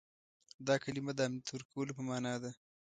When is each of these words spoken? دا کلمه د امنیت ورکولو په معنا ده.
دا 0.67 0.75
کلمه 0.83 1.11
د 1.15 1.19
امنیت 1.27 1.47
ورکولو 1.51 1.95
په 1.97 2.01
معنا 2.09 2.33
ده. 2.43 2.51